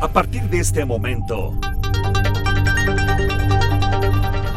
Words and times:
A 0.00 0.08
partir 0.08 0.42
de 0.50 0.58
este 0.58 0.84
momento, 0.84 1.54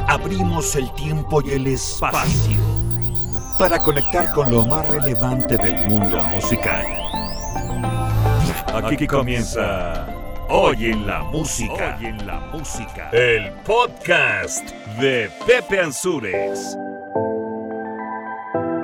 abrimos 0.07 0.75
el 0.75 0.93
tiempo 0.95 1.41
y 1.41 1.51
el 1.51 1.67
espacio 1.67 2.59
para 3.57 3.79
conectar 3.79 4.33
con 4.33 4.51
lo 4.51 4.65
más 4.65 4.87
relevante 4.89 5.57
del 5.57 5.87
mundo 5.87 6.21
musical. 6.25 6.85
Aquí 8.73 9.07
comienza 9.07 10.07
Hoy 10.49 10.87
en 10.87 11.07
la 11.07 11.23
música. 11.23 11.97
Hoy 11.99 12.07
en 12.07 12.27
la 12.27 12.39
música. 12.51 13.09
El 13.11 13.51
podcast 13.65 14.69
de 14.99 15.29
Pepe 15.47 15.79
Ansures. 15.79 16.75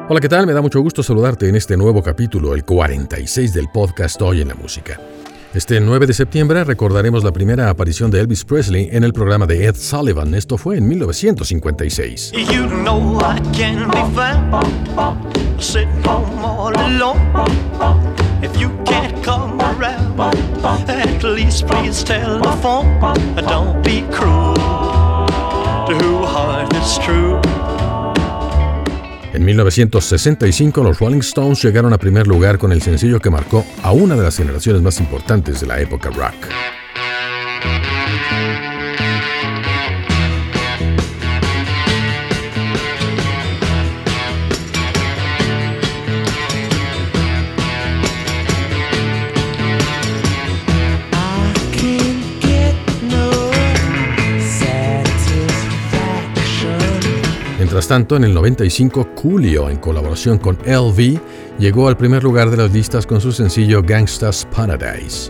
Hola, 0.07 0.21
¿qué 0.21 0.29
tal? 0.29 0.47
Me 0.47 0.53
da 0.53 0.61
mucho 0.61 0.79
gusto 0.79 1.03
saludarte 1.03 1.49
en 1.49 1.55
este 1.55 1.75
nuevo 1.75 2.01
capítulo, 2.01 2.53
el 2.53 2.63
46 2.63 3.53
del 3.53 3.67
podcast 3.73 4.21
Hoy 4.21 4.41
en 4.41 4.49
la 4.49 4.55
música. 4.55 4.99
Este 5.55 5.79
9 5.79 6.05
de 6.05 6.13
septiembre 6.13 6.65
recordaremos 6.65 7.23
la 7.23 7.31
primera 7.31 7.69
aparición 7.69 8.11
de 8.11 8.19
Elvis 8.19 8.43
Presley 8.43 8.89
en 8.91 9.05
el 9.05 9.13
programa 9.13 9.45
de 9.45 9.65
Ed 9.65 9.75
Sullivan. 9.77 10.33
Esto 10.33 10.57
fue 10.57 10.77
en 10.77 10.85
1956. 10.89 12.33
You 12.33 12.67
know 12.67 13.17
I 13.21 13.39
can 13.57 13.89
be 13.89 14.03
found, 14.13 15.33
sitting 15.57 16.03
home 16.05 16.43
all 16.43 16.75
alone. 16.75 17.21
If 18.41 18.59
you 18.59 18.69
can't 18.83 19.23
come 19.23 19.57
around, 19.61 20.19
at 20.89 21.23
least 21.23 21.65
please 21.67 22.03
telephone. 22.03 22.99
Don't 23.47 23.81
be 23.81 24.01
cruel 24.11 24.55
to 25.87 25.95
who 26.03 26.25
heart 26.25 26.73
is 26.75 26.99
true. 26.99 27.39
En 29.35 29.43
1965 29.43 30.81
los 30.81 30.97
Rolling 30.97 31.19
Stones 31.19 31.61
llegaron 31.61 31.91
a 31.91 31.97
primer 31.97 32.25
lugar 32.25 32.57
con 32.57 32.71
el 32.71 32.81
sencillo 32.81 33.19
que 33.19 33.29
marcó 33.29 33.65
a 33.83 33.91
una 33.91 34.15
de 34.15 34.23
las 34.23 34.37
generaciones 34.37 34.81
más 34.81 35.01
importantes 35.01 35.59
de 35.59 35.67
la 35.67 35.81
época 35.81 36.09
rock. 36.09 36.35
Mientras 57.85 57.99
tanto, 57.99 58.15
en 58.15 58.23
el 58.23 58.33
95, 58.33 59.09
Coolio, 59.13 59.69
en 59.69 59.77
colaboración 59.77 60.39
con 60.39 60.57
LV, 60.65 61.19
llegó 61.59 61.87
al 61.87 61.95
primer 61.95 62.23
lugar 62.23 62.49
de 62.49 62.57
las 62.57 62.73
listas 62.73 63.05
con 63.05 63.21
su 63.21 63.31
sencillo 63.31 63.83
Gangsta's 63.83 64.47
Paradise. 64.51 65.29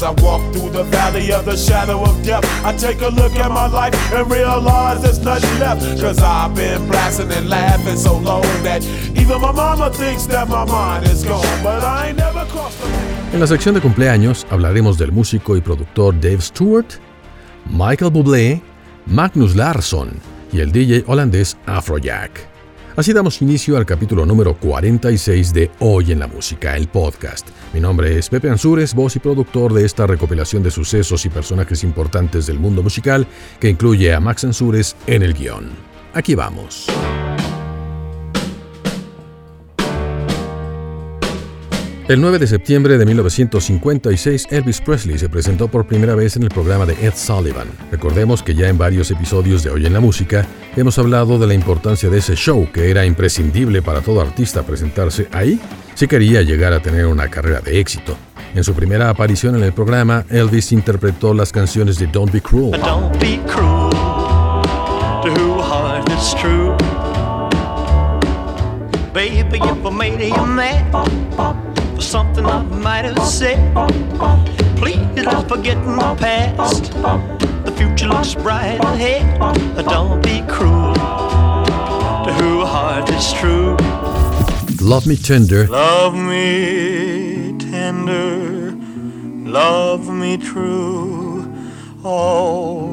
As 0.00 0.04
I 0.04 0.22
walk 0.22 0.40
through 0.54 0.70
the 0.70 0.84
valley 0.84 1.30
of 1.30 1.44
the 1.44 1.58
shadow 1.58 2.02
of 2.02 2.24
death, 2.24 2.42
I 2.64 2.74
take 2.74 3.02
a 3.02 3.08
look 3.08 3.36
at 3.36 3.50
my 3.50 3.66
life 3.66 3.92
and 4.14 4.30
realize 4.30 5.02
there's 5.02 5.18
nothing 5.18 5.58
left. 5.60 5.82
Cause 6.00 6.18
I've 6.22 6.54
been 6.54 6.88
blasting 6.88 7.30
and 7.30 7.50
laughing 7.50 7.98
so 7.98 8.16
long 8.16 8.40
that 8.62 8.82
even 9.14 9.38
my 9.42 9.52
mama 9.52 9.90
thinks 9.90 10.24
that 10.28 10.48
my 10.48 10.64
mind 10.64 11.04
is 11.04 11.22
gone. 11.22 11.44
But 11.62 11.84
I 11.84 12.08
ain't 12.08 12.16
never 12.16 12.46
crossed 12.46 12.80
the 12.80 13.34
En 13.34 13.40
la 13.40 13.46
sección 13.46 13.74
de 13.74 13.82
cumpleaños 13.82 14.46
hablaremos 14.48 14.96
del 14.96 15.12
músico 15.12 15.54
y 15.54 15.60
productor 15.60 16.18
Dave 16.18 16.40
Stewart, 16.40 16.98
Michael 17.66 18.10
Bublé, 18.10 18.62
Magnus 19.04 19.54
Larsson 19.54 20.18
y 20.50 20.60
el 20.60 20.72
DJ 20.72 21.04
holandés 21.08 21.58
Afrojack. 21.66 22.49
Así 23.00 23.14
damos 23.14 23.40
inicio 23.40 23.78
al 23.78 23.86
capítulo 23.86 24.26
número 24.26 24.58
46 24.58 25.54
de 25.54 25.70
Hoy 25.78 26.12
en 26.12 26.18
la 26.18 26.26
Música, 26.26 26.76
el 26.76 26.86
podcast. 26.86 27.48
Mi 27.72 27.80
nombre 27.80 28.18
es 28.18 28.28
Pepe 28.28 28.50
Ansures, 28.50 28.94
voz 28.94 29.16
y 29.16 29.20
productor 29.20 29.72
de 29.72 29.86
esta 29.86 30.06
recopilación 30.06 30.62
de 30.62 30.70
sucesos 30.70 31.24
y 31.24 31.30
personajes 31.30 31.82
importantes 31.82 32.44
del 32.44 32.58
mundo 32.58 32.82
musical 32.82 33.26
que 33.58 33.70
incluye 33.70 34.12
a 34.12 34.20
Max 34.20 34.44
Ansures 34.44 34.96
en 35.06 35.22
el 35.22 35.32
guion. 35.32 35.70
Aquí 36.12 36.34
vamos. 36.34 36.88
El 42.10 42.20
9 42.20 42.40
de 42.40 42.48
septiembre 42.48 42.98
de 42.98 43.06
1956, 43.06 44.48
Elvis 44.50 44.80
Presley 44.80 45.16
se 45.16 45.28
presentó 45.28 45.68
por 45.68 45.86
primera 45.86 46.16
vez 46.16 46.34
en 46.34 46.42
el 46.42 46.48
programa 46.48 46.84
de 46.84 46.94
Ed 46.94 47.12
Sullivan. 47.14 47.68
Recordemos 47.92 48.42
que 48.42 48.52
ya 48.52 48.66
en 48.66 48.76
varios 48.76 49.12
episodios 49.12 49.62
de 49.62 49.70
Hoy 49.70 49.86
en 49.86 49.92
la 49.92 50.00
Música 50.00 50.44
hemos 50.74 50.98
hablado 50.98 51.38
de 51.38 51.46
la 51.46 51.54
importancia 51.54 52.10
de 52.10 52.18
ese 52.18 52.34
show, 52.34 52.68
que 52.72 52.90
era 52.90 53.06
imprescindible 53.06 53.80
para 53.80 54.00
todo 54.00 54.20
artista 54.20 54.64
presentarse 54.64 55.28
ahí 55.30 55.60
si 55.94 56.08
quería 56.08 56.42
llegar 56.42 56.72
a 56.72 56.82
tener 56.82 57.06
una 57.06 57.28
carrera 57.28 57.60
de 57.60 57.78
éxito. 57.78 58.16
En 58.56 58.64
su 58.64 58.74
primera 58.74 59.08
aparición 59.08 59.54
en 59.54 59.62
el 59.62 59.72
programa, 59.72 60.24
Elvis 60.30 60.72
interpretó 60.72 61.32
las 61.32 61.52
canciones 61.52 61.96
de 62.00 62.08
Don't 62.08 62.32
Be 62.32 62.40
Cruel. 62.40 62.72
For 72.00 72.06
something 72.06 72.46
I 72.46 72.62
might 72.62 73.04
have 73.04 73.22
said. 73.22 73.58
Please 74.76 75.24
don't 75.24 75.48
forget 75.48 75.76
my 75.84 76.14
past. 76.16 76.92
The 77.64 77.72
future 77.76 78.08
looks 78.08 78.34
bright 78.34 78.80
ahead. 78.80 79.38
Don't 79.84 80.22
be 80.22 80.42
cruel 80.48 80.94
to 82.24 82.32
who 82.38 82.64
heart 82.64 83.10
is 83.10 83.32
true. 83.34 83.76
Love 84.80 85.06
me 85.06 85.16
tender. 85.16 85.66
Love 85.66 86.14
me 86.14 87.54
tender. 87.58 88.72
Love 89.60 90.08
me 90.08 90.38
true. 90.38 91.52
All 92.02 92.86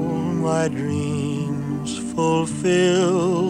my 0.48 0.68
dreams 0.68 1.98
fulfill. 2.14 3.48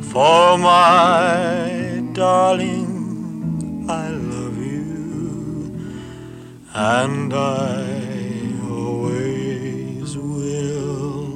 For 0.00 0.56
my 0.56 2.02
darling 2.14 2.85
and 6.76 7.32
I 7.32 8.54
always 8.68 10.16
will. 10.16 11.26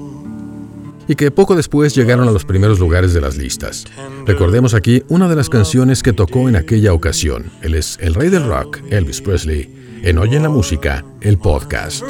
Y 1.08 1.14
que 1.16 1.30
poco 1.30 1.56
después 1.56 1.94
llegaron 1.94 2.28
a 2.28 2.30
los 2.30 2.44
primeros 2.44 2.78
lugares 2.78 3.14
de 3.14 3.22
las 3.22 3.36
listas. 3.36 3.86
Recordemos 4.26 4.74
aquí 4.74 5.02
una 5.08 5.28
de 5.28 5.36
las 5.36 5.48
canciones 5.48 6.02
que 6.02 6.12
tocó 6.12 6.48
en 6.48 6.56
aquella 6.56 6.92
ocasión. 6.92 7.50
Él 7.62 7.74
es 7.74 7.98
el 8.00 8.14
rey 8.14 8.28
del 8.28 8.46
rock, 8.46 8.80
Elvis 8.90 9.20
Presley, 9.22 10.00
en 10.02 10.18
Oye 10.18 10.38
la 10.38 10.50
Música, 10.50 11.04
el 11.20 11.38
podcast. 11.38 12.04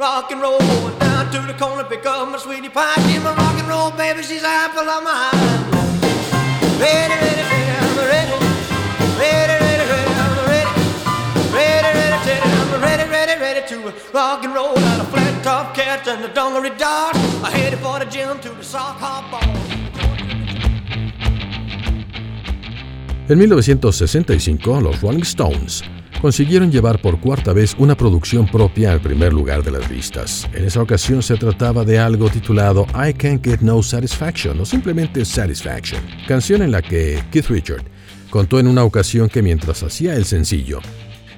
Rock 0.00 0.32
and 0.32 0.40
roll, 0.40 0.58
going 0.58 0.98
down 0.98 1.30
to 1.30 1.40
the 1.46 1.52
corner, 1.58 1.84
pick 1.84 2.06
up 2.06 2.26
my 2.26 2.38
sweetie 2.38 2.70
pie. 2.70 2.96
Give 3.06 3.22
my 3.22 3.34
rock 3.36 3.56
and 3.60 3.68
roll, 3.68 3.90
baby, 3.90 4.22
she's 4.22 4.42
apple 4.42 4.88
of 4.88 5.04
my 5.04 5.12
eye. 5.12 5.60
Ready, 6.80 7.14
ready, 7.22 7.42
ready, 7.50 7.70
I'm 7.80 7.96
ready. 8.12 8.36
Ready, 9.20 9.56
ready, 9.64 9.84
ready, 9.92 10.12
I'm 10.24 10.34
ready. 10.48 10.72
Ready, 11.52 11.90
ready, 11.98 12.18
ready, 12.26 12.48
I'm 12.60 12.82
ready, 12.82 13.10
ready, 13.10 13.34
ready 13.40 13.62
to 13.68 13.92
rock 14.14 14.42
and 14.42 14.54
roll 14.54 14.78
out 14.78 15.00
of 15.00 15.08
flat 15.10 15.44
top 15.44 15.74
cats 15.74 16.08
and 16.08 16.24
the 16.24 16.28
dungaree 16.28 16.76
dart. 16.78 17.14
I 17.44 17.50
headed 17.50 17.80
for 17.80 17.98
the 17.98 18.06
gym 18.06 18.40
to 18.40 18.48
the 18.48 18.64
sock 18.64 18.96
hop 18.96 19.30
ball. 19.30 19.54
En 23.28 23.38
1965, 23.38 24.80
los 24.80 25.00
Rolling 25.02 25.24
Stones 25.24 25.84
consiguieron 26.20 26.70
llevar 26.70 27.00
por 27.00 27.20
cuarta 27.20 27.52
vez 27.52 27.74
una 27.78 27.96
producción 27.96 28.46
propia 28.46 28.92
al 28.92 29.00
primer 29.00 29.32
lugar 29.32 29.62
de 29.62 29.70
las 29.70 29.90
listas. 29.90 30.48
En 30.52 30.64
esa 30.64 30.82
ocasión 30.82 31.22
se 31.22 31.36
trataba 31.36 31.84
de 31.84 31.98
algo 31.98 32.28
titulado 32.28 32.86
I 32.94 33.14
Can't 33.14 33.44
Get 33.44 33.60
No 33.60 33.82
Satisfaction 33.82 34.60
o 34.60 34.64
simplemente 34.64 35.24
Satisfaction, 35.24 36.02
canción 36.28 36.62
en 36.62 36.72
la 36.72 36.82
que 36.82 37.22
Keith 37.30 37.46
Richard 37.46 37.84
contó 38.28 38.60
en 38.60 38.66
una 38.66 38.84
ocasión 38.84 39.28
que 39.28 39.42
mientras 39.42 39.82
hacía 39.82 40.14
el 40.14 40.24
sencillo, 40.24 40.80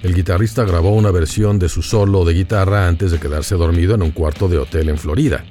el 0.03 0.15
guitarrista 0.15 0.65
grabó 0.65 0.91
una 0.91 1.13
versión 1.13 1.59
de 1.59 1.69
su 1.69 1.83
solo 1.83 2.25
de 2.25 2.35
guitarra 2.35 2.89
antes 2.89 3.13
de 3.13 3.21
quedarse 3.21 3.55
dormido 3.55 3.95
en 3.95 4.03
un 4.03 4.11
cuarto 4.11 4.49
de 4.49 4.59
hotel 4.59 4.89
en 4.89 4.99
Florida 4.99 5.45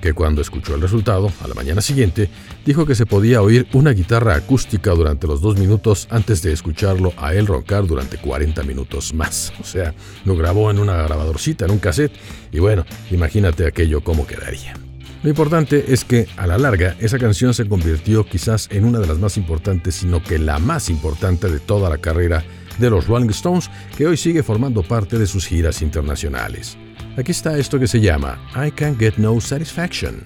que 0.00 0.12
cuando 0.12 0.40
escuchó 0.40 0.74
el 0.74 0.80
resultado, 0.80 1.32
a 1.42 1.48
la 1.48 1.54
mañana 1.54 1.80
siguiente, 1.80 2.28
dijo 2.64 2.86
que 2.86 2.94
se 2.94 3.06
podía 3.06 3.42
oír 3.42 3.66
una 3.72 3.90
guitarra 3.90 4.34
acústica 4.34 4.92
durante 4.92 5.26
los 5.26 5.40
dos 5.40 5.58
minutos 5.58 6.06
antes 6.10 6.42
de 6.42 6.52
escucharlo 6.52 7.12
a 7.16 7.34
él 7.34 7.46
roncar 7.46 7.86
durante 7.86 8.18
40 8.18 8.62
minutos 8.62 9.14
más. 9.14 9.52
O 9.60 9.64
sea, 9.64 9.94
lo 10.24 10.36
grabó 10.36 10.70
en 10.70 10.78
una 10.78 11.02
grabadorcita, 11.02 11.64
en 11.64 11.72
un 11.72 11.78
cassette, 11.78 12.12
y 12.52 12.58
bueno, 12.58 12.84
imagínate 13.10 13.66
aquello 13.66 14.02
cómo 14.02 14.26
quedaría. 14.26 14.74
Lo 15.22 15.30
importante 15.30 15.92
es 15.92 16.04
que, 16.04 16.28
a 16.36 16.46
la 16.46 16.58
larga, 16.58 16.96
esa 17.00 17.18
canción 17.18 17.52
se 17.52 17.68
convirtió 17.68 18.24
quizás 18.24 18.68
en 18.70 18.84
una 18.84 19.00
de 19.00 19.08
las 19.08 19.18
más 19.18 19.36
importantes, 19.36 19.96
sino 19.96 20.22
que 20.22 20.38
la 20.38 20.60
más 20.60 20.88
importante 20.88 21.50
de 21.50 21.58
toda 21.58 21.90
la 21.90 21.98
carrera 21.98 22.44
de 22.78 22.90
los 22.90 23.08
Rolling 23.08 23.30
Stones, 23.30 23.68
que 23.96 24.06
hoy 24.06 24.16
sigue 24.16 24.44
formando 24.44 24.84
parte 24.84 25.18
de 25.18 25.26
sus 25.26 25.44
giras 25.46 25.82
internacionales. 25.82 26.78
Aquí 27.18 27.32
está 27.32 27.58
esto 27.58 27.80
que 27.80 27.88
se 27.88 28.00
llama 28.00 28.38
I 28.54 28.70
Can't 28.70 28.96
Get 28.96 29.14
No 29.16 29.40
Satisfaction. 29.40 30.24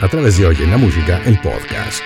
A 0.00 0.08
través 0.08 0.38
de 0.38 0.46
Hoy 0.46 0.56
en 0.58 0.70
la 0.70 0.78
Música, 0.78 1.20
el 1.26 1.38
podcast. 1.42 2.02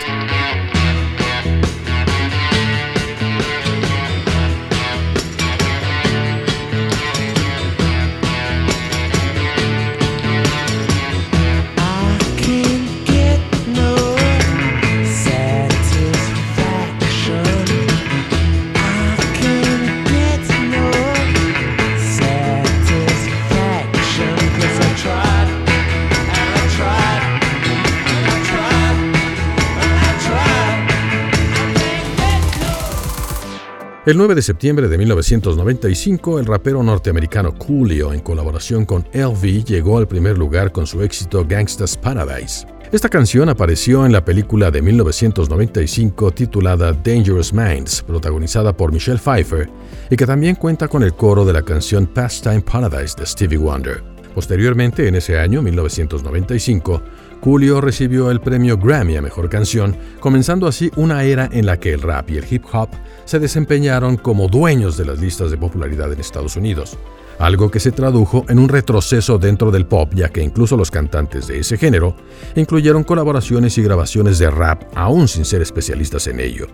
El 34.12 34.18
9 34.18 34.34
de 34.34 34.42
septiembre 34.42 34.88
de 34.88 34.98
1995, 34.98 36.38
el 36.38 36.44
rapero 36.44 36.82
norteamericano 36.82 37.54
Coolio, 37.54 38.12
en 38.12 38.20
colaboración 38.20 38.84
con 38.84 39.06
LV, 39.14 39.64
llegó 39.64 39.96
al 39.96 40.06
primer 40.06 40.36
lugar 40.36 40.70
con 40.70 40.86
su 40.86 41.00
éxito 41.00 41.46
Gangsta's 41.48 41.96
Paradise. 41.96 42.66
Esta 42.92 43.08
canción 43.08 43.48
apareció 43.48 44.04
en 44.04 44.12
la 44.12 44.22
película 44.22 44.70
de 44.70 44.82
1995 44.82 46.30
titulada 46.32 46.92
Dangerous 46.92 47.54
Minds, 47.54 48.02
protagonizada 48.02 48.76
por 48.76 48.92
Michelle 48.92 49.16
Pfeiffer, 49.18 49.70
y 50.10 50.16
que 50.16 50.26
también 50.26 50.56
cuenta 50.56 50.88
con 50.88 51.02
el 51.02 51.14
coro 51.14 51.46
de 51.46 51.54
la 51.54 51.62
canción 51.62 52.06
Pastime 52.06 52.60
Paradise 52.60 53.14
de 53.16 53.24
Stevie 53.24 53.56
Wonder. 53.56 54.02
Posteriormente, 54.34 55.08
en 55.08 55.14
ese 55.14 55.38
año, 55.38 55.62
1995, 55.62 57.02
Coolio 57.42 57.80
recibió 57.80 58.30
el 58.30 58.40
premio 58.40 58.78
Grammy 58.78 59.16
a 59.16 59.20
Mejor 59.20 59.48
Canción, 59.48 59.96
comenzando 60.20 60.68
así 60.68 60.92
una 60.94 61.24
era 61.24 61.48
en 61.50 61.66
la 61.66 61.76
que 61.76 61.92
el 61.92 62.00
rap 62.00 62.30
y 62.30 62.36
el 62.36 62.46
hip 62.48 62.62
hop 62.72 62.88
se 63.24 63.40
desempeñaron 63.40 64.16
como 64.16 64.46
dueños 64.46 64.96
de 64.96 65.06
las 65.06 65.18
listas 65.18 65.50
de 65.50 65.56
popularidad 65.56 66.12
en 66.12 66.20
Estados 66.20 66.54
Unidos, 66.54 66.96
algo 67.40 67.68
que 67.68 67.80
se 67.80 67.90
tradujo 67.90 68.44
en 68.48 68.60
un 68.60 68.68
retroceso 68.68 69.38
dentro 69.38 69.72
del 69.72 69.86
pop, 69.86 70.12
ya 70.14 70.28
que 70.28 70.40
incluso 70.40 70.76
los 70.76 70.92
cantantes 70.92 71.48
de 71.48 71.58
ese 71.58 71.76
género 71.76 72.14
incluyeron 72.54 73.02
colaboraciones 73.02 73.76
y 73.76 73.82
grabaciones 73.82 74.38
de 74.38 74.48
rap 74.48 74.84
aún 74.94 75.26
sin 75.26 75.44
ser 75.44 75.62
especialistas 75.62 76.28
en 76.28 76.38
ello. 76.38 76.68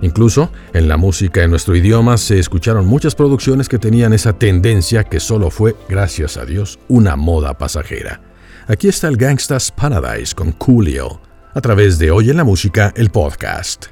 Incluso 0.00 0.50
en 0.72 0.88
la 0.88 0.96
música 0.96 1.42
en 1.42 1.50
nuestro 1.50 1.76
idioma 1.76 2.16
se 2.16 2.38
escucharon 2.38 2.86
muchas 2.86 3.14
producciones 3.14 3.68
que 3.68 3.78
tenían 3.78 4.14
esa 4.14 4.32
tendencia 4.32 5.04
que 5.04 5.20
solo 5.20 5.50
fue, 5.50 5.76
gracias 5.86 6.38
a 6.38 6.46
Dios, 6.46 6.78
una 6.88 7.16
moda 7.16 7.58
pasajera. 7.58 8.31
Aquí 8.68 8.88
está 8.88 9.08
el 9.08 9.16
Gangsta's 9.16 9.70
Paradise 9.72 10.34
con 10.34 10.52
Coolio, 10.52 11.20
a 11.52 11.60
través 11.60 11.98
de 11.98 12.10
Hoy 12.10 12.30
en 12.30 12.36
la 12.36 12.44
Música, 12.44 12.92
el 12.96 13.10
podcast. 13.10 13.86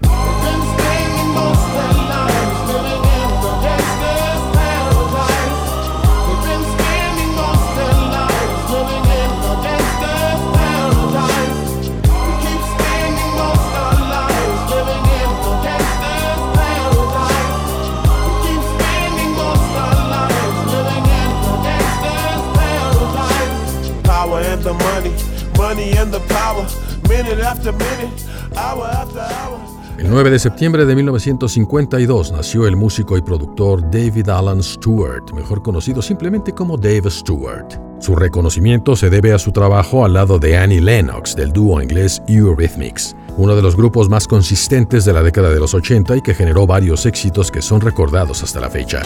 El 30.10 30.14
9 30.14 30.30
de 30.30 30.38
septiembre 30.40 30.86
de 30.86 30.96
1952 30.96 32.32
nació 32.32 32.66
el 32.66 32.74
músico 32.74 33.16
y 33.16 33.22
productor 33.22 33.88
David 33.92 34.28
Alan 34.28 34.60
Stewart, 34.60 35.32
mejor 35.32 35.62
conocido 35.62 36.02
simplemente 36.02 36.52
como 36.52 36.76
Dave 36.76 37.08
Stewart. 37.08 37.80
Su 38.00 38.16
reconocimiento 38.16 38.96
se 38.96 39.08
debe 39.08 39.32
a 39.32 39.38
su 39.38 39.52
trabajo 39.52 40.04
al 40.04 40.14
lado 40.14 40.40
de 40.40 40.56
Annie 40.56 40.80
Lennox 40.80 41.36
del 41.36 41.52
dúo 41.52 41.80
inglés 41.80 42.20
Eurythmics, 42.26 43.14
uno 43.36 43.54
de 43.54 43.62
los 43.62 43.76
grupos 43.76 44.08
más 44.08 44.26
consistentes 44.26 45.04
de 45.04 45.12
la 45.12 45.22
década 45.22 45.50
de 45.50 45.60
los 45.60 45.74
80 45.74 46.16
y 46.16 46.22
que 46.22 46.34
generó 46.34 46.66
varios 46.66 47.06
éxitos 47.06 47.52
que 47.52 47.62
son 47.62 47.80
recordados 47.80 48.42
hasta 48.42 48.58
la 48.58 48.68
fecha. 48.68 49.02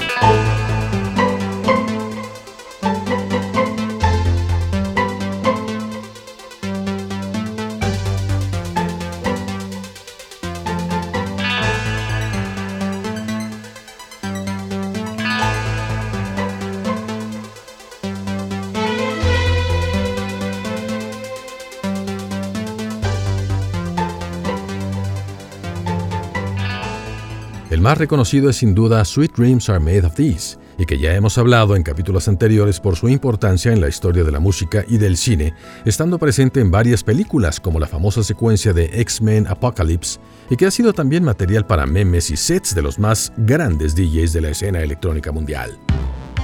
Más 27.84 27.98
reconocido 27.98 28.48
es 28.48 28.56
sin 28.56 28.74
duda 28.74 29.04
Sweet 29.04 29.36
Dreams 29.36 29.68
Are 29.68 29.78
Made 29.78 30.06
of 30.06 30.14
These, 30.14 30.56
y 30.78 30.86
que 30.86 30.98
ya 30.98 31.14
hemos 31.14 31.36
hablado 31.36 31.76
en 31.76 31.82
capítulos 31.82 32.28
anteriores 32.28 32.80
por 32.80 32.96
su 32.96 33.10
importancia 33.10 33.74
en 33.74 33.80
la 33.82 33.88
historia 33.88 34.24
de 34.24 34.32
la 34.32 34.40
música 34.40 34.86
y 34.88 34.96
del 34.96 35.18
cine, 35.18 35.52
estando 35.84 36.18
presente 36.18 36.60
en 36.60 36.70
varias 36.70 37.04
películas 37.04 37.60
como 37.60 37.78
la 37.78 37.86
famosa 37.86 38.22
secuencia 38.22 38.72
de 38.72 38.86
X-Men 39.02 39.46
Apocalypse, 39.46 40.18
y 40.48 40.56
que 40.56 40.64
ha 40.64 40.70
sido 40.70 40.94
también 40.94 41.24
material 41.24 41.66
para 41.66 41.84
memes 41.84 42.30
y 42.30 42.38
sets 42.38 42.74
de 42.74 42.80
los 42.80 42.98
más 42.98 43.34
grandes 43.36 43.94
DJs 43.94 44.32
de 44.32 44.40
la 44.40 44.48
escena 44.48 44.80
electrónica 44.80 45.30
mundial. 45.30 45.78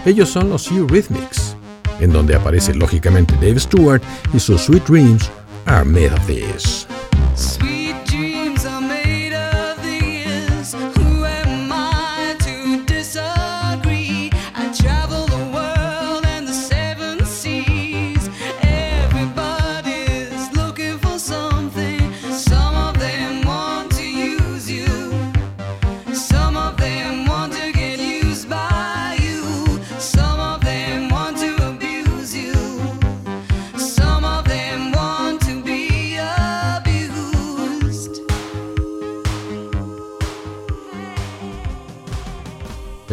Ellos 0.05 0.29
son 0.29 0.51
los 0.51 0.71
Eurythmics, 0.71 1.57
en 2.01 2.13
donde 2.13 2.35
aparece 2.35 2.75
lógicamente 2.75 3.33
Dave 3.37 3.61
Stewart 3.61 4.03
y 4.35 4.41
sus 4.41 4.61
Sweet 4.61 4.85
Dreams 4.87 5.31
Are 5.65 5.87
Made 5.87 6.13
of 6.13 6.27
These. 6.27 6.90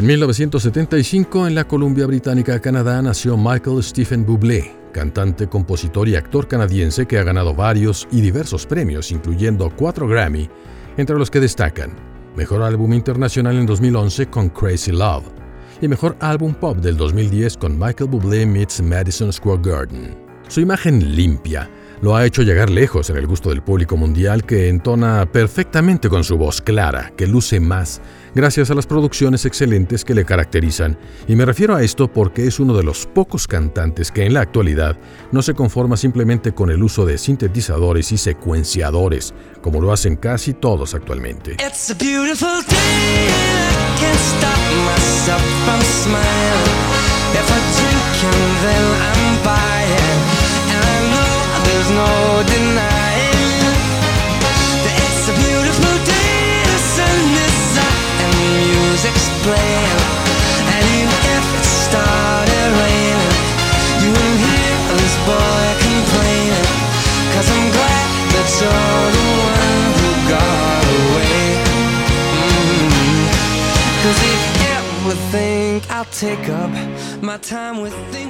1975, 0.07 1.47
en 1.47 1.55
la 1.55 1.67
Columbia 1.67 2.05
Británica, 2.05 2.61
Canadá, 2.61 3.01
nació 3.01 3.35
Michael 3.35 3.83
Stephen 3.83 4.25
Bublé, 4.25 4.73
cantante, 4.93 5.49
compositor 5.49 6.07
y 6.07 6.15
actor 6.15 6.47
canadiense 6.47 7.05
que 7.05 7.17
ha 7.17 7.23
ganado 7.23 7.53
varios 7.53 8.07
y 8.09 8.21
diversos 8.21 8.65
premios, 8.65 9.11
incluyendo 9.11 9.69
cuatro 9.75 10.07
Grammy, 10.07 10.49
entre 10.95 11.17
los 11.17 11.29
que 11.29 11.41
destacan 11.41 11.91
Mejor 12.37 12.61
Álbum 12.61 12.93
Internacional 12.93 13.57
en 13.57 13.65
2011 13.65 14.27
con 14.27 14.47
Crazy 14.47 14.93
Love 14.93 15.25
y 15.81 15.89
Mejor 15.89 16.15
Álbum 16.21 16.53
Pop 16.53 16.77
del 16.77 16.95
2010 16.95 17.57
con 17.57 17.77
Michael 17.77 18.09
Bublé 18.09 18.45
Meets 18.45 18.81
Madison 18.81 19.33
Square 19.33 19.61
Garden. 19.61 20.17
Su 20.47 20.61
imagen 20.61 21.17
limpia, 21.17 21.69
lo 22.01 22.15
ha 22.15 22.25
hecho 22.25 22.43
llegar 22.43 22.69
lejos 22.69 23.09
en 23.09 23.17
el 23.17 23.27
gusto 23.27 23.49
del 23.49 23.61
público 23.61 23.97
mundial 23.97 24.43
que 24.43 24.69
entona 24.69 25.25
perfectamente 25.31 26.09
con 26.09 26.23
su 26.23 26.37
voz 26.37 26.61
clara, 26.61 27.11
que 27.15 27.27
luce 27.27 27.59
más, 27.59 28.01
gracias 28.35 28.69
a 28.69 28.75
las 28.75 28.85
producciones 28.85 29.45
excelentes 29.45 30.05
que 30.05 30.13
le 30.13 30.25
caracterizan, 30.25 30.97
y 31.27 31.35
me 31.35 31.45
refiero 31.45 31.75
a 31.75 31.83
esto 31.83 32.07
porque 32.11 32.47
es 32.47 32.59
uno 32.59 32.75
de 32.75 32.83
los 32.83 33.05
pocos 33.05 33.47
cantantes 33.47 34.11
que 34.11 34.25
en 34.25 34.33
la 34.33 34.41
actualidad 34.41 34.97
no 35.31 35.41
se 35.41 35.53
conforma 35.53 35.97
simplemente 35.97 36.53
con 36.53 36.69
el 36.69 36.83
uso 36.83 37.05
de 37.05 37.17
sintetizadores 37.17 38.11
y 38.11 38.17
secuenciadores, 38.17 39.33
como 39.61 39.81
lo 39.81 39.91
hacen 39.91 40.15
casi 40.15 40.53
todos 40.53 40.93
actualmente. 40.93 41.57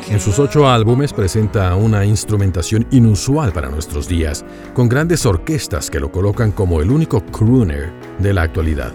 En 0.10 0.20
sus 0.20 0.38
ocho 0.40 0.70
álbumes 0.70 1.12
presenta 1.12 1.76
una 1.76 2.06
instrumentación 2.06 2.86
inusual 2.92 3.52
para 3.52 3.70
nuestros 3.70 4.08
días, 4.08 4.46
con 4.74 4.88
grandes 4.88 5.26
orquestas 5.26 5.90
que 5.90 6.00
lo 6.00 6.12
colocan 6.12 6.52
como 6.52 6.82
el 6.82 6.92
único 6.92 7.26
crooner 7.26 7.92
de 8.20 8.34
la 8.34 8.44
actualidad. 8.44 8.92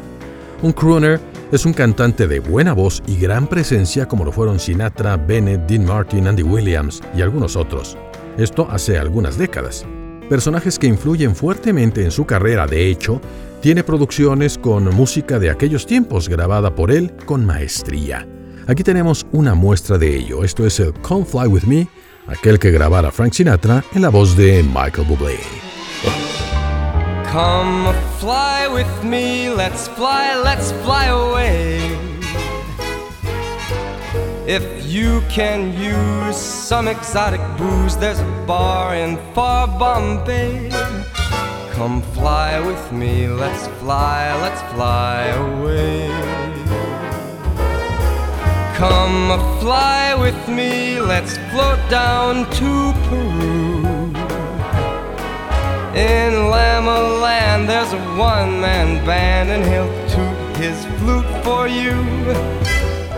Un 0.62 0.73
crooner 0.73 1.21
es 1.51 1.67
un 1.67 1.73
cantante 1.73 2.29
de 2.29 2.39
buena 2.39 2.73
voz 2.73 3.03
y 3.07 3.17
gran 3.17 3.49
presencia 3.49 4.07
como 4.07 4.25
lo 4.25 4.33
fueron 4.33 4.61
Sinatra, 4.61 5.17
Bennett, 5.17 5.67
Dean 5.67 5.85
Martin, 5.85 6.29
Andy 6.29 6.43
Williams 6.45 7.03
y 7.17 7.23
algunos 7.23 7.57
otros. 7.57 7.99
Esto 8.39 8.69
hace 8.71 8.97
algunas 8.97 9.37
décadas. 9.37 9.85
Personajes 10.29 10.79
que 10.79 10.87
influyen 10.87 11.35
fuertemente 11.35 12.05
en 12.05 12.11
su 12.11 12.25
carrera, 12.25 12.67
de 12.67 12.89
hecho, 12.89 13.21
tiene 13.62 13.85
producciones 13.85 14.59
con 14.59 14.92
música 14.92 15.38
de 15.38 15.49
aquellos 15.49 15.87
tiempos 15.87 16.28
grabada 16.28 16.75
por 16.75 16.90
él 16.90 17.14
con 17.25 17.47
maestría. 17.47 18.26
Aquí 18.66 18.83
tenemos 18.83 19.25
una 19.31 19.54
muestra 19.54 19.99
de 19.99 20.16
ello. 20.16 20.42
Esto 20.42 20.66
es 20.66 20.81
el 20.81 20.92
Come 20.95 21.25
Fly 21.25 21.47
With 21.47 21.62
Me, 21.62 21.87
aquel 22.26 22.59
que 22.59 22.73
grabara 22.73 23.12
Frank 23.12 23.33
Sinatra 23.33 23.85
en 23.95 24.02
la 24.02 24.09
voz 24.09 24.37
de 24.37 24.64
Michael 24.64 25.07
Bublé. 25.07 25.38
Come 27.33 27.95
fly 28.19 28.66
with 28.69 29.04
me, 29.04 29.49
let's 29.49 29.88
fly, 29.88 30.35
let's 30.45 30.73
fly 30.85 31.07
away. 31.07 31.78
If 34.45 34.64
you 34.87 35.23
can 35.33 35.73
use 35.73 36.37
some 36.37 36.88
exotic 36.88 37.40
booze, 37.57 37.97
there's 37.97 38.19
a 38.19 38.45
bar 38.45 38.97
in 38.97 39.16
far 39.35 39.69
Bombay. 39.69 40.69
Come 41.73 42.02
fly 42.02 42.61
with 42.61 42.93
me, 42.93 43.26
let's 43.29 43.67
fly, 43.81 44.31
let's 44.43 44.61
fly 44.75 45.25
away. 45.29 46.07
Come 48.76 49.41
fly 49.59 50.14
with 50.14 50.49
me, 50.49 51.00
let's 51.00 51.38
float 51.50 51.81
down 51.88 52.45
to 52.61 52.93
Peru. 53.09 53.85
In 55.97 56.50
Lama 56.50 57.00
Land, 57.23 57.69
there's 57.69 57.93
a 57.95 58.00
one 58.19 58.61
man 58.61 59.05
band, 59.07 59.49
and 59.50 59.64
he'll 59.64 59.93
toot 60.11 60.57
his 60.59 60.85
flute 61.00 61.43
for 61.43 61.67
you. 61.67 61.97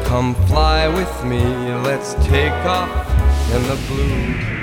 Come 0.04 0.36
fly 0.46 0.86
with 0.86 1.24
me, 1.24 1.42
let's 1.82 2.14
take 2.26 2.52
off 2.64 2.88
in 3.52 3.62
the 3.64 3.76
blue. 3.88 4.53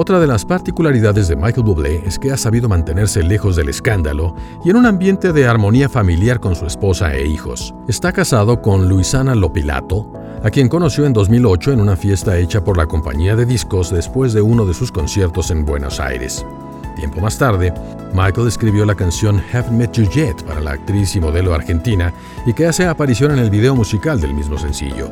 Otra 0.00 0.20
de 0.20 0.28
las 0.28 0.44
particularidades 0.44 1.26
de 1.26 1.34
Michael 1.34 1.64
Bublé 1.64 2.04
es 2.06 2.20
que 2.20 2.30
ha 2.30 2.36
sabido 2.36 2.68
mantenerse 2.68 3.20
lejos 3.20 3.56
del 3.56 3.68
escándalo 3.68 4.32
y 4.64 4.70
en 4.70 4.76
un 4.76 4.86
ambiente 4.86 5.32
de 5.32 5.48
armonía 5.48 5.88
familiar 5.88 6.38
con 6.38 6.54
su 6.54 6.66
esposa 6.66 7.12
e 7.16 7.26
hijos. 7.26 7.74
Está 7.88 8.12
casado 8.12 8.62
con 8.62 8.88
Luisana 8.88 9.34
Lopilato, 9.34 10.12
a 10.44 10.50
quien 10.50 10.68
conoció 10.68 11.04
en 11.04 11.12
2008 11.12 11.72
en 11.72 11.80
una 11.80 11.96
fiesta 11.96 12.38
hecha 12.38 12.62
por 12.62 12.76
la 12.76 12.86
compañía 12.86 13.34
de 13.34 13.44
discos 13.44 13.90
después 13.90 14.32
de 14.32 14.40
uno 14.40 14.66
de 14.66 14.74
sus 14.74 14.92
conciertos 14.92 15.50
en 15.50 15.64
Buenos 15.64 15.98
Aires. 15.98 16.46
Tiempo 16.94 17.20
más 17.20 17.36
tarde, 17.36 17.74
Michael 18.14 18.46
escribió 18.46 18.86
la 18.86 18.94
canción 18.94 19.42
Have 19.52 19.72
Met 19.72 19.94
You 19.94 20.08
Yet 20.08 20.44
para 20.44 20.60
la 20.60 20.74
actriz 20.74 21.16
y 21.16 21.20
modelo 21.20 21.52
argentina 21.54 22.14
y 22.46 22.52
que 22.52 22.68
hace 22.68 22.86
aparición 22.86 23.32
en 23.32 23.40
el 23.40 23.50
video 23.50 23.74
musical 23.74 24.20
del 24.20 24.32
mismo 24.32 24.58
sencillo. 24.58 25.10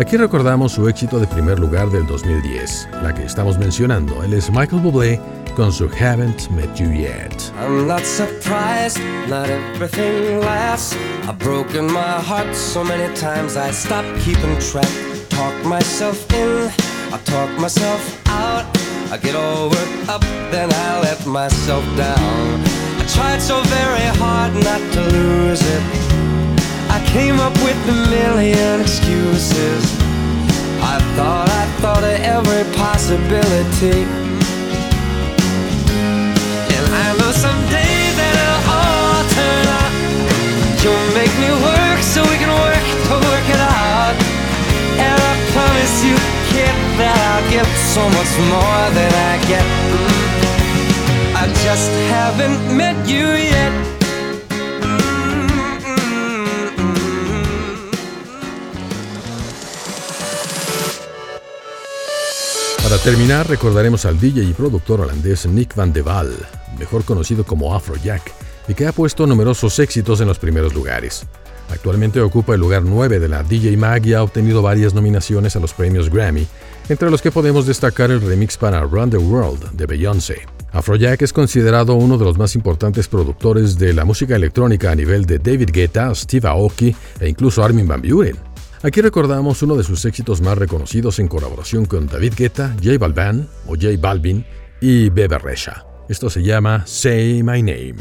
Aquí 0.00 0.16
recordamos 0.16 0.72
su 0.72 0.88
éxito 0.88 1.20
de 1.20 1.26
primer 1.26 1.58
lugar 1.58 1.90
del 1.90 2.06
2010, 2.06 2.88
la 3.02 3.12
que 3.12 3.22
estamos 3.22 3.58
mencionando. 3.58 4.24
Él 4.24 4.32
es 4.32 4.50
Michael 4.50 4.80
Bublé 4.80 5.20
con 5.54 5.70
su 5.70 5.90
Haven't 5.90 6.48
Met 6.52 6.74
You 6.74 6.90
Yet. 6.90 7.52
I'm 7.60 7.86
not 7.86 8.02
surprised, 8.06 8.98
not 9.28 9.50
everything 9.50 10.40
lasts. 10.40 10.96
I've 11.28 11.38
broken 11.38 11.84
my 11.92 12.18
heart 12.26 12.56
so 12.56 12.82
many 12.82 13.14
times 13.14 13.58
I 13.58 13.70
stopped 13.72 14.08
keeping 14.24 14.56
track. 14.72 14.88
Talk 15.28 15.52
myself 15.66 16.16
in, 16.32 16.70
I 17.12 17.18
talk 17.26 17.50
myself 17.58 18.00
out. 18.26 18.64
I 19.12 19.18
get 19.18 19.34
all 19.34 19.68
worked 19.68 20.08
up, 20.08 20.22
then 20.50 20.72
I 20.72 21.00
let 21.02 21.26
myself 21.26 21.84
down. 21.98 22.60
I 22.98 23.04
tried 23.06 23.42
so 23.42 23.60
very 23.64 24.08
hard 24.16 24.54
not 24.64 24.80
to 24.94 25.00
lose 25.12 25.60
it. 25.60 26.09
I 27.00 27.06
came 27.12 27.40
up 27.40 27.54
with 27.64 27.80
a 27.88 27.96
million 28.12 28.82
excuses. 28.82 29.82
I 30.84 31.00
thought, 31.16 31.48
I 31.48 31.64
thought 31.80 32.04
of 32.04 32.16
every 32.20 32.64
possibility. 32.76 34.04
And 36.76 36.84
I 36.92 37.08
know 37.16 37.32
someday 37.32 37.96
that 38.20 38.34
it'll 38.44 38.64
all 38.76 39.20
turn 39.32 39.64
out. 39.80 39.92
You'll 40.84 41.10
make 41.16 41.32
me 41.40 41.50
work 41.72 41.98
so 42.04 42.20
we 42.28 42.36
can 42.36 42.52
work 42.68 42.84
to 43.08 43.14
work 43.16 43.46
it 43.48 43.62
out. 43.64 44.14
And 45.00 45.16
I 45.16 45.34
promise 45.56 45.94
you, 46.04 46.16
kid, 46.52 46.76
that 47.00 47.16
I'll 47.16 47.48
give 47.48 47.70
so 47.96 48.04
much 48.12 48.32
more 48.52 48.84
than 48.92 49.12
I 49.32 49.34
get. 49.48 49.66
I 51.32 51.48
just 51.64 51.90
haven't 52.12 52.76
met 52.76 52.96
you 53.08 53.24
yet. 53.24 53.99
Terminar, 63.04 63.48
recordaremos 63.48 64.04
al 64.04 64.20
DJ 64.20 64.44
y 64.44 64.52
productor 64.52 65.00
holandés 65.00 65.46
Nick 65.46 65.74
van 65.74 65.90
de 65.90 66.02
Waal, 66.02 66.34
mejor 66.78 67.02
conocido 67.02 67.44
como 67.44 67.74
Afrojack, 67.74 68.30
y 68.68 68.74
que 68.74 68.86
ha 68.86 68.92
puesto 68.92 69.26
numerosos 69.26 69.78
éxitos 69.78 70.20
en 70.20 70.28
los 70.28 70.38
primeros 70.38 70.74
lugares. 70.74 71.24
Actualmente 71.70 72.20
ocupa 72.20 72.52
el 72.52 72.60
lugar 72.60 72.82
9 72.82 73.18
de 73.18 73.28
la 73.28 73.42
DJ 73.42 73.74
Mag 73.78 74.04
y 74.06 74.12
ha 74.12 74.22
obtenido 74.22 74.60
varias 74.60 74.92
nominaciones 74.92 75.56
a 75.56 75.60
los 75.60 75.72
premios 75.72 76.10
Grammy, 76.10 76.46
entre 76.90 77.10
los 77.10 77.22
que 77.22 77.30
podemos 77.32 77.64
destacar 77.64 78.10
el 78.10 78.20
remix 78.20 78.58
para 78.58 78.82
Run 78.82 79.08
the 79.08 79.16
World 79.16 79.70
de 79.70 79.86
Beyoncé. 79.86 80.42
Afrojack 80.70 81.22
es 81.22 81.32
considerado 81.32 81.94
uno 81.94 82.18
de 82.18 82.26
los 82.26 82.36
más 82.36 82.54
importantes 82.54 83.08
productores 83.08 83.78
de 83.78 83.94
la 83.94 84.04
música 84.04 84.36
electrónica 84.36 84.90
a 84.90 84.94
nivel 84.94 85.24
de 85.24 85.38
David 85.38 85.70
Guetta, 85.72 86.14
Steve 86.14 86.46
Aoki 86.46 86.94
e 87.18 87.30
incluso 87.30 87.64
Armin 87.64 87.88
van 87.88 88.02
Buren. 88.02 88.49
Aquí 88.82 89.02
recordamos 89.02 89.62
uno 89.62 89.76
de 89.76 89.84
sus 89.84 90.06
éxitos 90.06 90.40
más 90.40 90.56
reconocidos 90.56 91.18
en 91.18 91.28
colaboración 91.28 91.84
con 91.84 92.06
David 92.06 92.32
Guetta, 92.34 92.74
J 92.82 92.96
Balvin 92.98 93.46
o 93.66 93.74
J 93.74 93.88
Balvin 94.00 94.44
y 94.80 95.10
Bebe 95.10 95.38
Resha. 95.38 95.84
Esto 96.08 96.30
se 96.30 96.42
llama 96.42 96.86
Say 96.86 97.42
My 97.42 97.62
Name. 97.62 97.96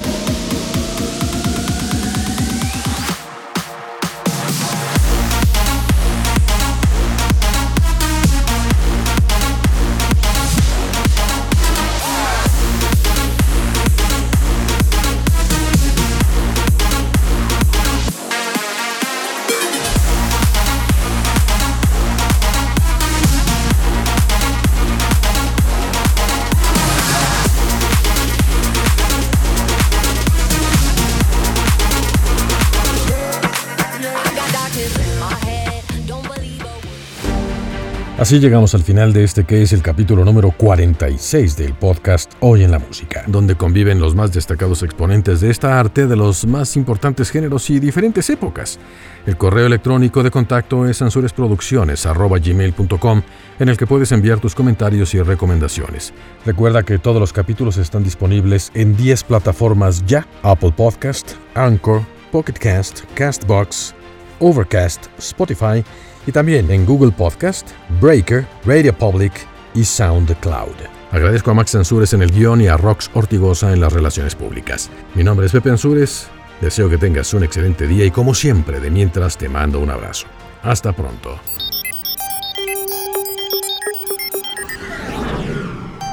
Así 38.19 38.39
llegamos 38.41 38.75
al 38.75 38.83
final 38.83 39.13
de 39.13 39.23
este 39.23 39.45
que 39.45 39.61
es 39.61 39.71
el 39.71 39.81
capítulo 39.81 40.25
número 40.25 40.51
46 40.51 41.55
del 41.55 41.73
podcast 41.73 42.33
Hoy 42.41 42.65
en 42.65 42.71
la 42.71 42.77
Música, 42.77 43.23
donde 43.27 43.55
conviven 43.55 44.01
los 44.01 44.13
más 44.13 44.33
destacados 44.33 44.83
exponentes 44.83 45.39
de 45.39 45.49
esta 45.49 45.79
arte 45.79 46.05
de 46.05 46.17
los 46.17 46.45
más 46.45 46.75
importantes 46.75 47.29
géneros 47.29 47.69
y 47.69 47.79
diferentes 47.79 48.29
épocas. 48.29 48.77
El 49.25 49.37
correo 49.37 49.67
electrónico 49.67 50.21
de 50.21 50.31
contacto 50.31 50.85
es 50.85 51.01
ansuresproducciones.gmail.com 51.01 53.21
en 53.57 53.69
el 53.69 53.77
que 53.77 53.87
puedes 53.87 54.11
enviar 54.11 54.41
tus 54.41 54.53
comentarios 54.53 55.13
y 55.13 55.21
recomendaciones. 55.21 56.13
Recuerda 56.45 56.83
que 56.83 56.99
todos 56.99 57.21
los 57.21 57.31
capítulos 57.31 57.77
están 57.77 58.03
disponibles 58.03 58.69
en 58.73 58.97
10 58.97 59.23
plataformas 59.23 60.05
ya, 60.05 60.27
Apple 60.43 60.73
Podcast, 60.75 61.35
Anchor, 61.55 62.01
Pocket 62.33 62.59
Cast, 62.59 63.05
Castbox, 63.15 63.95
Overcast, 64.39 65.05
Spotify 65.19 65.85
y 66.25 66.31
también 66.31 66.69
en 66.71 66.85
Google 66.85 67.11
Podcast, 67.11 67.69
Breaker, 68.01 68.45
Radio 68.65 68.93
Public 68.97 69.33
y 69.73 69.83
SoundCloud. 69.83 70.75
Agradezco 71.11 71.51
a 71.51 71.53
Max 71.53 71.73
Ansures 71.75 72.13
en 72.13 72.21
el 72.21 72.31
guion 72.31 72.61
y 72.61 72.67
a 72.67 72.77
Rox 72.77 73.09
Ortigosa 73.13 73.73
en 73.73 73.81
las 73.81 73.93
relaciones 73.93 74.35
públicas. 74.35 74.89
Mi 75.15 75.23
nombre 75.23 75.47
es 75.47 75.51
Pepe 75.51 75.71
Ansures, 75.71 76.27
deseo 76.61 76.89
que 76.89 76.97
tengas 76.97 77.33
un 77.33 77.43
excelente 77.43 77.87
día 77.87 78.05
y 78.05 78.11
como 78.11 78.33
siempre, 78.33 78.79
de 78.79 78.91
mientras 78.91 79.37
te 79.37 79.49
mando 79.49 79.79
un 79.79 79.89
abrazo. 79.89 80.27
Hasta 80.61 80.93
pronto. 80.93 81.39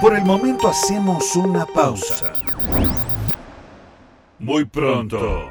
Por 0.01 0.15
el 0.15 0.25
momento 0.25 0.69
hacemos 0.69 1.35
una 1.37 1.67
pausa. 1.67 2.33
Muy 4.39 4.65
pronto. 4.65 5.51